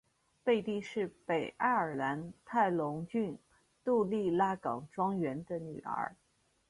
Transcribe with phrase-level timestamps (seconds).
[0.43, 3.37] 贝蒂是北爱尔兰泰隆郡
[3.85, 6.15] 杜利拉冈庄园的女儿。